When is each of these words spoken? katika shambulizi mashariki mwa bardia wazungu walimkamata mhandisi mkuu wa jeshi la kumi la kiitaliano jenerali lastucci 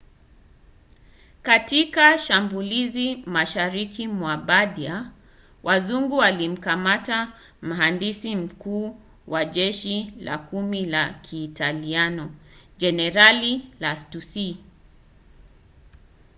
katika 1.43 2.17
shambulizi 2.17 3.15
mashariki 3.25 4.07
mwa 4.07 4.37
bardia 4.37 5.11
wazungu 5.63 6.17
walimkamata 6.17 7.33
mhandisi 7.61 8.35
mkuu 8.35 8.99
wa 9.27 9.45
jeshi 9.45 10.13
la 10.19 10.37
kumi 10.37 10.85
la 10.85 11.13
kiitaliano 11.13 12.31
jenerali 12.77 13.73
lastucci 13.79 14.57